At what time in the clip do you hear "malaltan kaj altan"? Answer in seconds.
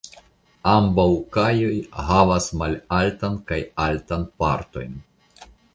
2.63-4.27